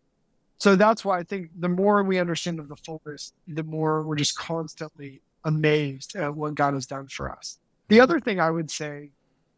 [0.58, 4.16] So that's why I think the more we understand of the fullness, the more we're
[4.16, 7.58] just constantly amazed at what God has done for us.
[7.88, 8.02] The mm-hmm.
[8.02, 9.08] other thing I would say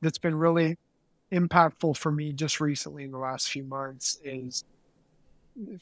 [0.01, 0.79] that's been really
[1.33, 4.63] impactful for me just recently in the last few months is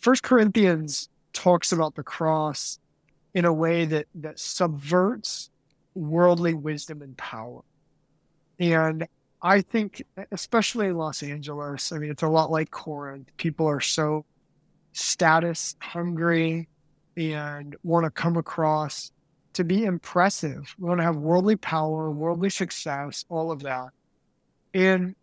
[0.00, 2.78] First Corinthians talks about the cross
[3.34, 5.50] in a way that that subverts
[5.94, 7.62] worldly wisdom and power.
[8.58, 9.06] And
[9.42, 10.02] I think,
[10.32, 13.30] especially in Los Angeles, I mean, it's a lot like Corinth.
[13.36, 14.24] People are so
[14.92, 16.68] status hungry
[17.16, 19.12] and want to come across
[19.54, 20.74] to be impressive.
[20.78, 23.88] We want to have worldly power, worldly success, all of that.
[24.74, 25.14] And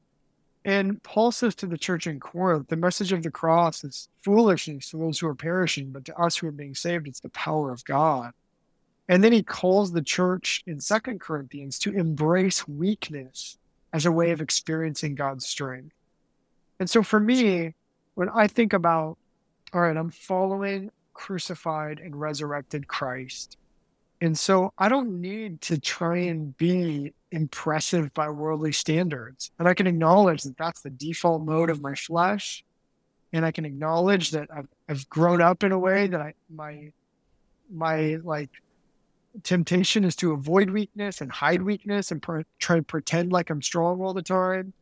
[0.67, 4.89] and Paul says to the church in Corinth, the message of the cross is foolishness
[4.89, 7.71] to those who are perishing, but to us who are being saved, it's the power
[7.71, 8.33] of God.
[9.07, 13.57] And then he calls the church in Second Corinthians to embrace weakness
[13.93, 15.95] as a way of experiencing God's strength.
[16.81, 17.73] And so for me,
[18.15, 19.17] when I think about,
[19.71, 23.55] all right, I'm following crucified and resurrected Christ.
[24.19, 29.51] And so I don't need to try and be impressive by worldly standards.
[29.59, 32.63] And I can acknowledge that that's the default mode of my flesh.
[33.33, 36.91] And I can acknowledge that I've, I've grown up in a way that I, my,
[37.69, 38.49] my like
[39.43, 42.25] temptation is to avoid weakness and hide weakness and
[42.59, 44.73] try to pretend like I'm strong all the time.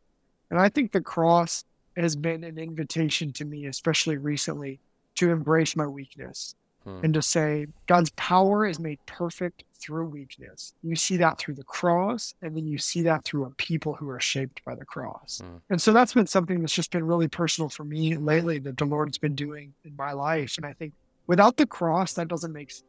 [0.50, 1.64] And I think the cross
[1.96, 4.78] has been an invitation to me, especially recently,
[5.16, 6.54] to embrace my weakness
[6.86, 7.00] hmm.
[7.02, 10.72] and to say God's power is made perfect through weakness.
[10.82, 14.08] You see that through the cross, and then you see that through a people who
[14.08, 15.42] are shaped by the cross.
[15.44, 15.56] Hmm.
[15.70, 18.84] And so that's been something that's just been really personal for me lately that the
[18.84, 20.56] Lord's been doing in my life.
[20.56, 20.94] And I think
[21.26, 22.84] without the cross, that doesn't make sense.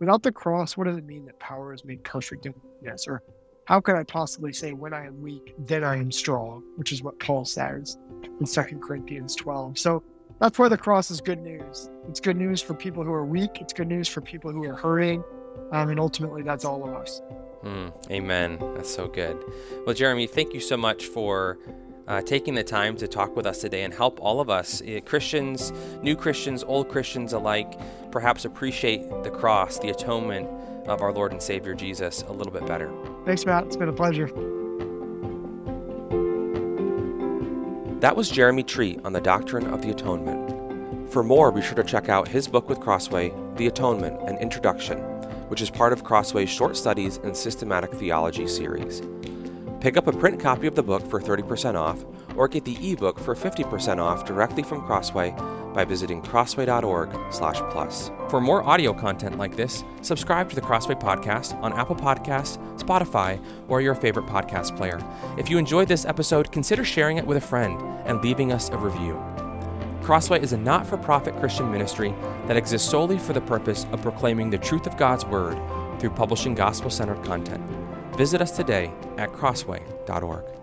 [0.00, 3.06] Without the cross, what does it mean that power is made perfect in weakness?
[3.06, 3.22] Or
[3.66, 7.02] how could I possibly say when I am weak, then I am strong, which is
[7.02, 7.98] what Paul says
[8.40, 9.78] in 2 Corinthians 12.
[9.78, 10.02] So
[10.42, 11.88] that's why the cross is good news.
[12.08, 13.60] It's good news for people who are weak.
[13.60, 15.22] It's good news for people who are hurting.
[15.70, 17.22] Um, and ultimately, that's all of us.
[17.62, 18.58] Mm, amen.
[18.74, 19.40] That's so good.
[19.86, 21.60] Well, Jeremy, thank you so much for
[22.08, 24.98] uh, taking the time to talk with us today and help all of us, uh,
[25.04, 25.72] Christians,
[26.02, 27.78] new Christians, old Christians alike,
[28.10, 30.48] perhaps appreciate the cross, the atonement
[30.88, 32.92] of our Lord and Savior Jesus a little bit better.
[33.24, 33.66] Thanks, Matt.
[33.66, 34.28] It's been a pleasure.
[38.02, 41.12] That was Jeremy Treat on the doctrine of the atonement.
[41.12, 44.98] For more, be sure to check out his book with Crossway, The Atonement An Introduction,
[45.48, 49.02] which is part of Crossway's Short Studies in Systematic Theology series.
[49.80, 53.20] Pick up a print copy of the book for 30% off, or get the ebook
[53.20, 55.32] for 50% off directly from Crossway
[55.74, 58.10] by visiting crossway.org/plus.
[58.28, 63.38] For more audio content like this, subscribe to the Crossway podcast on Apple Podcasts, Spotify,
[63.68, 65.00] or your favorite podcast player.
[65.36, 68.76] If you enjoyed this episode, consider sharing it with a friend and leaving us a
[68.78, 69.20] review.
[70.02, 72.12] Crossway is a not-for-profit Christian ministry
[72.48, 75.56] that exists solely for the purpose of proclaiming the truth of God's word
[76.00, 77.62] through publishing gospel-centered content.
[78.16, 80.61] Visit us today at crossway.org.